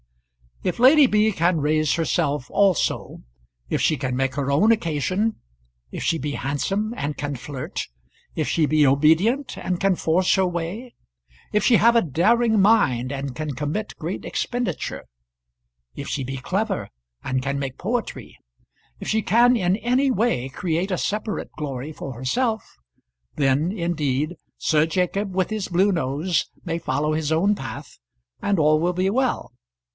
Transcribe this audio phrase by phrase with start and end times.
[0.63, 1.31] If Lady B.
[1.31, 3.23] can raise herself also,
[3.69, 5.35] if she can make her own occasion
[5.91, 7.87] if she be handsome and can flirt,
[8.35, 10.93] if she be impudent and can force her way,
[11.51, 15.05] if she have a daring mind and can commit great expenditure,
[15.95, 16.89] if she be clever
[17.23, 18.37] and can make poetry,
[18.99, 22.77] if she can in any way create a separate glory for herself,
[23.35, 27.99] then, indeed, Sir Jacob with his blue nose may follow his own path,
[28.41, 29.51] and all will be well.